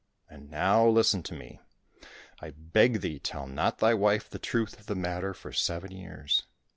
And 0.27 0.49
now, 0.49 0.87
listen 0.87 1.21
to 1.21 1.35
me! 1.35 1.59
I 2.39 2.49
beg 2.57 3.01
thee 3.01 3.19
tell 3.19 3.45
not 3.45 3.77
thy 3.77 3.93
wife 3.93 4.27
the 4.27 4.39
truth 4.39 4.79
of 4.79 4.87
the 4.87 4.95
matter 4.95 5.31
for 5.35 5.53
seven 5.53 5.91
years. 5.91 6.41